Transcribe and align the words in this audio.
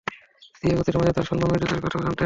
স্বীয় 0.55 0.73
গোত্রের 0.77 0.97
মাঝে 0.99 1.13
তার 1.13 1.25
সন্মান 1.29 1.49
ও 1.49 1.55
ইজ্জতের 1.57 1.83
কথাও 1.83 2.01
জানতেন। 2.01 2.19